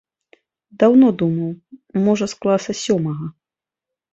Даўно 0.83 1.11
думаў, 1.23 1.51
можа 2.07 2.25
з 2.33 2.41
класа 2.41 2.71
сёмага. 2.85 3.25